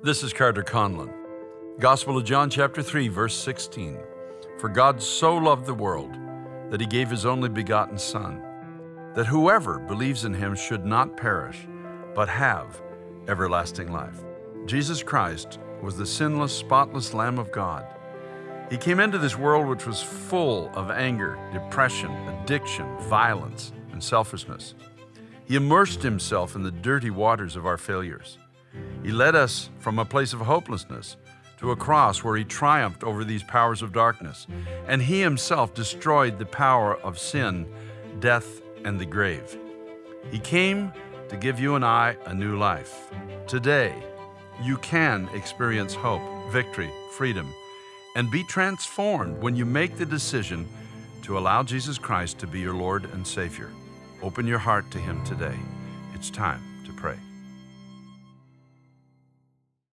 This 0.00 0.24
is 0.24 0.32
Carter 0.32 0.64
Conlon. 0.64 1.10
Gospel 1.78 2.18
of 2.18 2.24
John, 2.24 2.50
chapter 2.50 2.82
3, 2.82 3.06
verse 3.06 3.34
16. 3.34 3.96
For 4.58 4.68
God 4.68 5.00
so 5.00 5.36
loved 5.36 5.66
the 5.66 5.72
world 5.72 6.12
that 6.68 6.80
he 6.80 6.86
gave 6.86 7.08
his 7.08 7.24
only 7.24 7.48
begotten 7.48 7.96
Son, 7.96 8.42
that 9.14 9.26
whoever 9.26 9.78
believes 9.78 10.24
in 10.24 10.34
him 10.34 10.56
should 10.56 10.84
not 10.84 11.16
perish, 11.16 11.68
but 12.12 12.28
have 12.28 12.82
everlasting 13.28 13.92
life. 13.92 14.18
Jesus 14.66 15.00
Christ 15.02 15.60
was 15.80 15.96
the 15.96 16.04
sinless, 16.04 16.52
spotless 16.52 17.14
Lamb 17.14 17.38
of 17.38 17.52
God. 17.52 17.86
He 18.70 18.76
came 18.76 18.98
into 18.98 19.16
this 19.16 19.38
world 19.38 19.68
which 19.68 19.86
was 19.86 20.02
full 20.02 20.70
of 20.74 20.90
anger, 20.90 21.38
depression, 21.52 22.10
addiction, 22.10 22.98
violence, 22.98 23.72
and 23.92 24.02
selfishness. 24.02 24.74
He 25.44 25.54
immersed 25.54 26.02
himself 26.02 26.56
in 26.56 26.64
the 26.64 26.72
dirty 26.72 27.10
waters 27.10 27.54
of 27.54 27.64
our 27.64 27.78
failures. 27.78 28.38
He 29.02 29.10
led 29.10 29.34
us 29.34 29.70
from 29.78 29.98
a 29.98 30.04
place 30.04 30.32
of 30.32 30.40
hopelessness 30.40 31.16
to 31.58 31.70
a 31.70 31.76
cross 31.76 32.22
where 32.24 32.36
he 32.36 32.44
triumphed 32.44 33.04
over 33.04 33.24
these 33.24 33.42
powers 33.42 33.82
of 33.82 33.92
darkness, 33.92 34.46
and 34.88 35.02
he 35.02 35.20
himself 35.20 35.74
destroyed 35.74 36.38
the 36.38 36.46
power 36.46 36.96
of 36.96 37.18
sin, 37.18 37.66
death, 38.20 38.60
and 38.84 39.00
the 39.00 39.06
grave. 39.06 39.58
He 40.30 40.38
came 40.38 40.92
to 41.28 41.36
give 41.36 41.60
you 41.60 41.74
and 41.74 41.84
I 41.84 42.16
a 42.26 42.34
new 42.34 42.56
life. 42.56 43.10
Today, 43.46 43.94
you 44.62 44.76
can 44.78 45.28
experience 45.34 45.94
hope, 45.94 46.22
victory, 46.50 46.90
freedom, 47.12 47.52
and 48.16 48.30
be 48.30 48.44
transformed 48.44 49.42
when 49.42 49.56
you 49.56 49.64
make 49.64 49.96
the 49.96 50.06
decision 50.06 50.68
to 51.22 51.38
allow 51.38 51.62
Jesus 51.62 51.98
Christ 51.98 52.38
to 52.38 52.46
be 52.46 52.60
your 52.60 52.74
Lord 52.74 53.06
and 53.12 53.26
Savior. 53.26 53.70
Open 54.22 54.46
your 54.46 54.58
heart 54.58 54.90
to 54.92 54.98
Him 54.98 55.24
today. 55.24 55.56
It's 56.14 56.30
time. 56.30 56.62